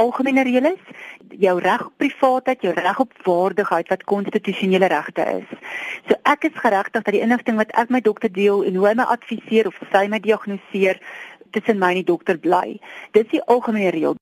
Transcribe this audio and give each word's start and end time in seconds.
algemene 0.00 0.44
reëls, 0.46 0.80
jou 1.40 1.58
reg 1.60 1.86
op 1.86 1.92
privaatheid, 1.96 2.62
jou 2.62 2.74
reg 2.74 3.00
op 3.00 3.12
waardigheid 3.26 3.88
wat 3.88 4.04
konstitusionele 4.04 4.86
regte 4.86 5.26
is. 5.40 5.46
So 6.08 6.18
ek 6.22 6.48
is 6.50 6.58
geregtig 6.58 7.02
dat 7.02 7.14
die 7.14 7.22
inligting 7.24 7.56
wat 7.60 7.72
ek 7.72 7.90
met 7.94 8.04
dokter 8.04 8.32
deel 8.32 8.64
en 8.64 8.76
hoe 8.76 8.88
hy 8.88 8.94
my 8.98 9.06
adviseer 9.16 9.70
of 9.70 9.78
sy 9.92 10.06
my 10.08 10.20
diagnoseer 10.20 11.00
tussen 11.54 11.78
my 11.78 11.92
en 11.94 12.02
die 12.02 12.10
dokter 12.10 12.38
bly. 12.38 12.78
Dis 13.12 13.30
die 13.30 13.42
algemene 13.42 13.92
reël. 13.94 14.18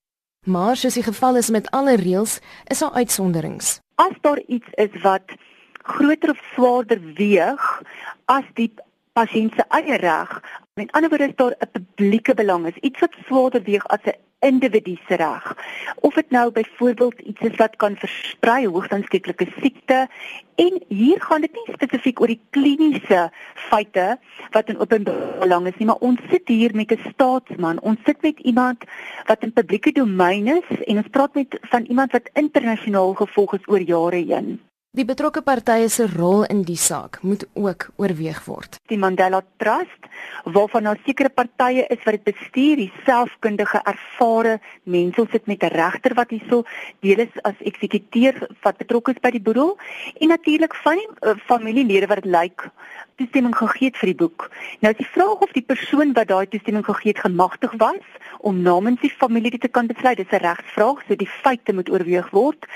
Maar 0.46 0.77
soos 0.77 0.98
die 0.98 1.06
geval 1.06 1.37
is 1.38 1.50
met 1.54 1.71
alle 1.71 1.97
reëls, 1.97 2.41
is 2.67 2.83
daar 2.83 2.99
uitsonderings. 2.99 3.79
As 3.95 4.17
daar 4.21 4.41
iets 4.47 4.69
is 4.75 4.95
wat 5.03 5.37
groter 5.83 6.31
of 6.31 6.41
swaarder 6.54 7.01
weeg 7.15 7.83
as 8.25 8.45
die 8.59 8.73
pasiënt 9.13 9.54
se 9.54 9.65
eie 9.69 9.97
reg, 10.03 10.42
met 10.75 10.93
ander 10.93 11.11
woorde 11.11 11.29
is 11.29 11.37
daar 11.37 11.54
'n 11.59 11.71
publieke 11.73 12.35
belang, 12.35 12.67
is 12.67 12.77
iets 12.89 13.01
wat 13.01 13.15
swaarder 13.27 13.63
weeg 13.63 13.87
as 13.87 14.04
'n 14.04 14.17
individu 14.39 14.97
se 15.07 15.15
reg. 15.15 15.57
Of 16.01 16.15
dit 16.15 16.30
nou 16.30 16.52
byvoorbeeld 16.52 17.19
iets 17.21 17.41
is 17.41 17.57
wat 17.57 17.77
kan 17.77 17.97
versprei, 17.97 18.67
hoogstandstekelike 18.67 19.47
siekte 19.61 20.09
en 20.55 20.83
hier 20.89 21.21
gaan 21.21 21.41
dit 21.41 21.53
nie 21.53 21.75
spesifiek 21.75 22.21
oor 22.21 22.27
die 22.27 22.41
kliniese 22.51 23.30
feite 23.55 24.19
wat 24.51 24.69
in 24.69 24.79
openbaar 24.79 25.39
belang 25.39 25.66
is 25.66 25.77
nie, 25.77 25.87
maar 25.87 26.01
ons 26.01 26.21
sit 26.30 26.49
hier 26.49 26.75
met 26.75 26.93
'n 26.93 27.11
staatsman. 27.13 27.80
Ons 27.80 27.99
sit 28.05 28.23
met 28.23 28.39
iemand 28.39 28.85
wat 29.27 29.43
in 29.43 29.52
publieke 29.52 29.93
domein 29.93 30.47
is 30.47 30.85
en 30.85 30.97
ons 30.97 31.09
praat 31.11 31.35
met 31.35 31.59
van 31.61 31.85
iemand 31.85 32.13
wat 32.13 32.30
internasionaal 32.33 33.15
gevolg 33.15 33.55
is 33.55 33.69
oor 33.69 33.80
jare 33.80 34.25
heen. 34.25 34.61
Die 34.92 35.06
betrokke 35.09 35.41
partye 35.41 35.87
se 35.88 36.05
rol 36.05 36.42
in 36.52 36.59
die 36.69 36.77
saak 36.77 37.14
moet 37.24 37.46
ook 37.56 37.87
oorweeg 37.96 38.42
word. 38.45 38.74
Die 38.92 38.98
Mandela 39.01 39.38
Trust, 39.56 40.09
waarvan 40.45 40.84
daar 40.84 40.98
sekere 41.06 41.30
partye 41.32 41.87
is 41.88 42.02
wat 42.05 42.18
dit 42.18 42.27
bestuur, 42.27 42.74
die 42.77 42.91
selfkundige 43.06 43.80
ervare 43.88 44.59
mense, 44.84 45.23
ons 45.23 45.30
sit 45.32 45.46
met 45.48 45.65
'n 45.65 45.73
regter 45.73 46.12
wat 46.15 46.28
hierso 46.28 46.65
deel 47.01 47.24
is 47.24 47.41
as 47.48 47.56
eksekuteur 47.65 48.37
wat 48.60 48.77
betrokke 48.77 49.15
is 49.16 49.23
by 49.23 49.30
die 49.30 49.41
boedel 49.41 49.79
en 50.21 50.29
natuurlik 50.29 50.74
van 50.84 51.01
die 51.01 51.09
uh, 51.09 51.40
familielede 51.49 52.06
wat 52.06 52.21
dit 52.23 52.29
lyk 52.29 52.68
toestemming 53.16 53.56
gegee 53.56 53.88
het 53.88 53.96
vir 53.96 54.12
die 54.12 54.21
boek. 54.21 54.51
Nou 54.80 54.93
is 54.93 54.99
die 54.99 55.12
vraag 55.15 55.40
of 55.40 55.52
die 55.52 55.65
persoon 55.65 56.12
wat 56.12 56.29
daai 56.29 56.46
toestemming 56.46 56.84
gegee 56.84 57.12
het 57.12 57.24
gemagtig 57.24 57.73
was 57.79 58.04
om 58.40 58.60
namens 58.60 59.01
die 59.01 59.10
familie 59.10 59.59
te 59.59 59.68
kan 59.68 59.87
besluit. 59.87 60.16
Dis 60.16 60.32
'n 60.32 60.45
regsvraag, 60.45 61.01
so 61.09 61.16
die 61.16 61.32
feite 61.43 61.73
moet 61.73 61.88
oorweeg 61.88 62.30
word. 62.30 62.66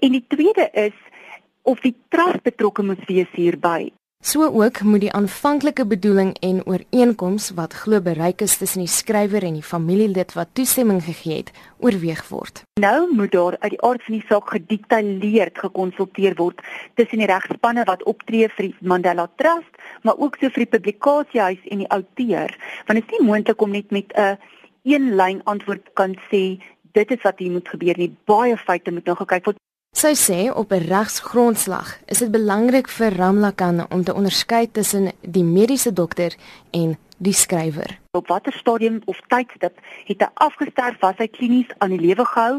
En 0.00 0.12
die 0.12 0.24
tweede 0.28 0.68
is 0.72 0.92
of 1.62 1.80
die 1.80 1.94
trust 2.08 2.42
betrokke 2.42 2.82
moet 2.82 3.02
wees 3.08 3.30
hierby. 3.32 3.92
So 4.24 4.46
ook 4.46 4.80
moet 4.86 5.00
die 5.02 5.12
aanvanklike 5.12 5.82
bedoeling 5.86 6.36
en 6.46 6.60
ooreenkoms 6.70 7.48
wat 7.58 7.72
glo 7.74 7.98
bereik 8.00 8.44
is 8.46 8.54
tussen 8.56 8.84
die 8.84 8.90
skrywer 8.90 9.42
en 9.42 9.56
die 9.58 9.66
familielid 9.66 10.36
wat 10.38 10.52
toestemming 10.54 11.00
gegee 11.02 11.40
het, 11.40 11.50
oorweeg 11.82 12.20
word. 12.28 12.62
Nou 12.78 13.08
moet 13.10 13.32
daar 13.34 13.56
uit 13.58 13.74
die 13.74 13.80
aard 13.82 14.04
van 14.06 14.14
die 14.14 14.26
saak 14.28 14.52
gedetailleerd 14.54 15.58
gekonsulteer 15.58 16.38
word 16.38 16.62
tussen 16.94 17.18
die 17.18 17.26
regspanne 17.26 17.82
wat 17.90 18.06
optree 18.06 18.46
vir 18.54 18.68
die 18.68 18.88
Mandela 18.92 19.26
Trust, 19.42 19.82
maar 20.06 20.14
ook 20.22 20.38
so 20.38 20.54
vir 20.54 20.68
die 20.68 20.72
publikasiehuis 20.76 21.66
en 21.74 21.82
die 21.82 21.90
outeur, 21.90 22.54
want 22.86 23.02
dit 23.02 23.10
is 23.10 23.18
nie 23.18 23.26
moontlik 23.26 23.66
om 23.66 23.74
net 23.74 23.90
met 23.90 24.14
'n 24.14 24.38
een 24.86 25.14
lyn 25.18 25.42
antwoord 25.50 25.92
kan 25.98 26.14
sê 26.30 26.62
dit 26.92 27.10
is 27.10 27.22
wat 27.22 27.38
hier 27.38 27.50
moet 27.50 27.68
gebeur 27.68 27.98
nie. 27.98 28.12
Baie 28.24 28.56
feite 28.56 28.92
moet 28.92 29.04
nog 29.04 29.18
gekyk 29.18 29.44
word. 29.44 29.61
Sy 30.02 30.16
sê 30.18 30.40
op 30.50 30.72
'n 30.72 30.86
regsgrondslag 30.90 31.98
is 32.06 32.18
dit 32.18 32.30
belangrik 32.30 32.88
vir 32.88 33.14
Ramlakan 33.16 33.86
om 33.90 34.04
te 34.04 34.14
onderskei 34.14 34.70
tussen 34.72 35.12
die 35.20 35.44
mediese 35.44 35.92
dokter 35.92 36.34
en 36.70 36.98
die 37.18 37.32
skrywer. 37.32 38.01
Op 38.14 38.28
watter 38.28 38.52
stadium 38.52 38.98
of 39.08 39.20
tydstip 39.32 39.78
het 40.04 40.20
hy 40.20 40.26
afgesterf 40.44 40.98
was 41.00 41.20
hy 41.22 41.26
klinies 41.32 41.70
aan 41.80 41.94
die 41.94 42.00
lewe 42.02 42.26
gehou 42.28 42.58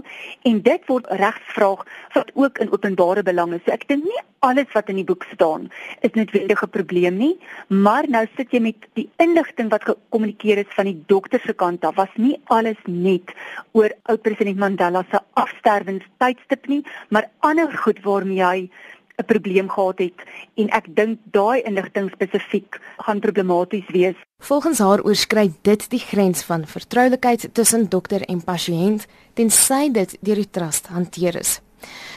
en 0.49 0.61
dit 0.65 0.87
word 0.89 1.11
regsvraag 1.19 1.83
wat 2.15 2.31
ook 2.33 2.57
in 2.63 2.71
openbare 2.73 3.21
belang 3.27 3.53
is. 3.53 3.61
So 3.67 3.75
ek 3.75 3.85
dink 3.91 4.07
nie 4.09 4.23
alles 4.47 4.71
wat 4.73 4.89
in 4.89 4.97
die 4.97 5.05
boek 5.05 5.27
staan 5.29 5.67
is 6.01 6.15
noodwendig 6.17 6.63
'n 6.65 6.73
probleem 6.77 7.19
nie, 7.21 7.35
maar 7.69 8.09
nou 8.09 8.23
sit 8.35 8.49
jy 8.49 8.63
met 8.65 8.87
die 8.97 9.05
inligting 9.21 9.69
wat 9.69 9.85
gekommunikeer 9.91 10.63
is 10.65 10.73
van 10.73 10.89
die 10.89 11.03
dokter 11.05 11.39
se 11.45 11.53
kant 11.53 11.85
af. 11.85 12.01
Was 12.01 12.17
nie 12.17 12.41
alles 12.49 12.81
net 12.87 13.29
oor 13.73 13.93
ou 14.09 14.17
president 14.17 14.57
Mandela 14.57 15.05
se 15.11 15.21
afsterwenstydstip 15.33 16.65
nie, 16.67 16.81
maar 17.09 17.29
ander 17.41 17.69
goed 17.77 18.01
waarmee 18.01 18.41
hy 18.41 18.69
'n 19.17 19.25
probleem 19.25 19.69
gehad 19.69 19.99
het 19.99 20.19
en 20.55 20.69
ek 20.69 20.85
dink 20.95 21.19
daai 21.31 21.61
inligting 21.61 22.09
spesifiek 22.11 22.79
gaan 22.97 23.19
problematies 23.19 23.87
wees. 23.87 24.15
Volgens 24.37 24.79
haar 24.79 25.03
oorskry 25.03 25.51
dit 25.61 25.89
die 25.89 25.99
grens 25.99 26.43
van 26.43 26.65
vertroulikheid 26.65 27.49
tussen 27.53 27.89
dokter 27.89 28.21
en 28.21 28.43
pasiënt 28.43 29.05
tensy 29.33 29.91
dit 29.91 30.17
deur 30.21 30.35
die 30.35 30.49
trust 30.49 30.87
hanteer 30.87 31.35
is. 31.35 31.61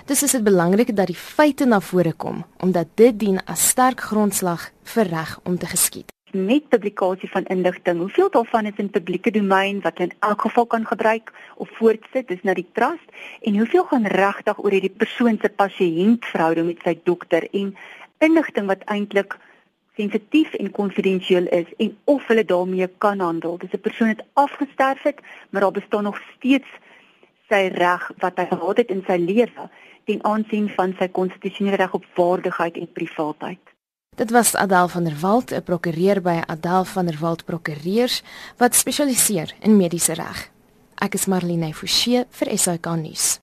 Dis 0.06 0.22
is 0.22 0.30
dit 0.30 0.44
belangrik 0.44 0.96
dat 0.96 1.06
die 1.06 1.18
feite 1.18 1.64
na 1.66 1.80
vore 1.80 2.12
kom 2.12 2.44
omdat 2.56 2.86
dit 2.94 3.18
dien 3.18 3.40
as 3.44 3.68
sterk 3.68 4.00
grondslag 4.00 4.70
vir 4.82 5.04
reg 5.04 5.40
om 5.44 5.58
te 5.58 5.66
geskied 5.66 6.15
met 6.36 6.68
publikasie 6.68 7.30
van 7.30 7.44
inligting. 7.44 7.98
Hoeveel 7.98 8.30
daarvan 8.30 8.66
is 8.66 8.76
in 8.76 8.90
publieke 8.90 9.30
domein 9.30 9.80
wat 9.80 9.98
in 9.98 10.12
elk 10.20 10.40
geval 10.40 10.66
kan 10.66 10.86
gebruik 10.86 11.32
of 11.56 11.68
voortsit 11.78 12.30
is 12.30 12.42
na 12.42 12.54
die 12.54 12.68
trust 12.72 13.08
en 13.40 13.56
hoeveel 13.56 13.84
gaan 13.84 14.06
regtig 14.06 14.58
oor 14.58 14.70
hierdie 14.70 14.96
persoon 14.96 15.38
se 15.40 15.48
pasiëntverhouding 15.48 16.66
met 16.66 16.82
sy 16.84 16.98
dokter 17.04 17.48
en 17.52 17.76
inligting 18.18 18.66
wat 18.66 18.84
eintlik 18.84 19.38
sensitief 19.96 20.52
en 20.54 20.70
konfidensieel 20.70 21.46
is 21.46 21.68
en 21.76 21.96
of 22.04 22.26
hulle 22.26 22.44
daarmee 22.44 22.88
kan 22.98 23.20
handel. 23.20 23.58
Dis 23.58 23.72
'n 23.72 23.80
persoon 23.80 24.14
wat 24.14 24.26
afgesterf 24.32 25.02
het, 25.02 25.20
maar 25.50 25.60
daar 25.60 25.78
bestaan 25.80 26.02
nog 26.02 26.20
steeds 26.36 26.68
sy 27.48 27.70
reg 27.72 28.10
wat 28.18 28.36
hy 28.36 28.46
gehad 28.46 28.76
het 28.76 28.90
in 28.90 29.04
sy 29.06 29.16
lewe 29.16 29.70
ten 30.04 30.24
aansien 30.24 30.68
van 30.68 30.94
sy 30.98 31.08
konstitusionele 31.08 31.76
reg 31.76 31.94
op 31.94 32.04
waardigheid 32.14 32.76
en 32.76 32.92
privaatheid. 32.92 33.75
Dit 34.16 34.30
was 34.30 34.54
Adel 34.54 34.88
van 34.88 35.04
der 35.04 35.20
Walt, 35.20 35.50
'n 35.52 35.62
prokureur 35.62 36.20
by 36.22 36.40
Adel 36.46 36.84
van 36.84 37.06
der 37.06 37.18
Walt 37.20 37.44
Prokureurs 37.44 38.22
wat 38.56 38.74
spesialiseer 38.74 39.54
in 39.60 39.76
mediese 39.76 40.12
reg. 40.12 40.50
Ek 40.94 41.14
is 41.14 41.26
Marlene 41.26 41.74
Forsie 41.74 42.24
vir 42.30 42.58
SAK 42.58 42.86
nuus. 42.96 43.40